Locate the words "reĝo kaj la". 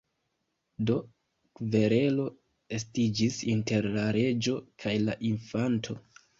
4.19-5.21